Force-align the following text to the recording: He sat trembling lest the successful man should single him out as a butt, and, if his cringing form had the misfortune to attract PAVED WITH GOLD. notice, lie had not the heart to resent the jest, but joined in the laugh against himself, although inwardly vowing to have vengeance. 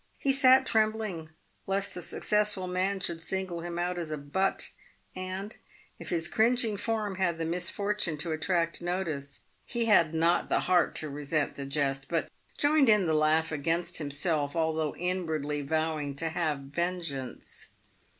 He 0.17 0.33
sat 0.33 0.65
trembling 0.65 1.29
lest 1.67 1.93
the 1.93 2.01
successful 2.01 2.65
man 2.65 2.99
should 3.01 3.21
single 3.23 3.61
him 3.61 3.77
out 3.77 3.99
as 3.99 4.09
a 4.09 4.17
butt, 4.17 4.71
and, 5.15 5.55
if 5.99 6.09
his 6.09 6.27
cringing 6.27 6.75
form 6.75 7.17
had 7.17 7.37
the 7.37 7.45
misfortune 7.45 8.17
to 8.17 8.31
attract 8.31 8.79
PAVED 8.79 8.81
WITH 8.81 8.87
GOLD. 8.87 9.07
notice, 9.07 9.39
lie 9.75 9.83
had 9.83 10.15
not 10.15 10.49
the 10.49 10.61
heart 10.61 10.95
to 10.95 11.09
resent 11.11 11.53
the 11.53 11.67
jest, 11.67 12.07
but 12.09 12.31
joined 12.57 12.89
in 12.89 13.05
the 13.05 13.13
laugh 13.13 13.51
against 13.51 13.99
himself, 13.99 14.55
although 14.55 14.95
inwardly 14.95 15.61
vowing 15.61 16.15
to 16.15 16.29
have 16.29 16.57
vengeance. 16.61 17.67